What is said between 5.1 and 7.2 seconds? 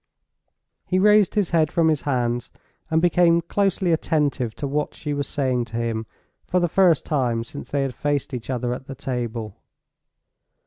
was saying to him, for the first